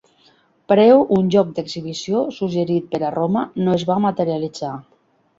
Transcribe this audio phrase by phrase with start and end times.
[0.71, 4.73] Preo un joc d'exhibició suggerit per a Roma no es va materialitzar.